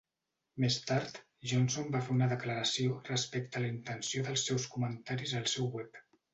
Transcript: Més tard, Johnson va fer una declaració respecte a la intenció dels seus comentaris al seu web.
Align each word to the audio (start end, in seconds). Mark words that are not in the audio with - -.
Més 0.63 0.77
tard, 0.91 1.19
Johnson 1.51 1.91
va 1.97 2.01
fer 2.07 2.15
una 2.15 2.31
declaració 2.33 2.97
respecte 3.11 3.61
a 3.61 3.63
la 3.67 3.71
intenció 3.77 4.27
dels 4.31 4.49
seus 4.51 4.69
comentaris 4.79 5.39
al 5.45 5.51
seu 5.57 5.73
web. 5.81 6.05